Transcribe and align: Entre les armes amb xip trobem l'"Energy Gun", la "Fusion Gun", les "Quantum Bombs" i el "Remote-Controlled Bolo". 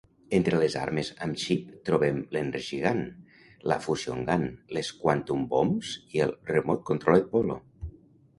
Entre 0.35 0.59
les 0.61 0.75
armes 0.83 1.09
amb 1.25 1.37
xip 1.41 1.67
trobem 1.89 2.17
l'"Energy 2.23 2.79
Gun", 2.85 3.03
la 3.73 3.77
"Fusion 3.85 4.25
Gun", 4.31 4.47
les 4.79 4.91
"Quantum 5.05 5.45
Bombs" 5.53 5.93
i 6.17 6.25
el 6.27 6.35
"Remote-Controlled 6.55 7.31
Bolo". 7.37 7.61